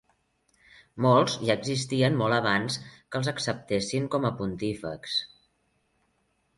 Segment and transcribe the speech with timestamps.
[1.05, 5.23] Molts ja existien molt abans que els acceptessin com a Pontífex.